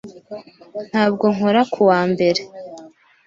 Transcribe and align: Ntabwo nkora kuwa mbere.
Ntabwo 0.89 1.25
nkora 1.35 1.61
kuwa 1.73 2.01
mbere. 2.11 2.41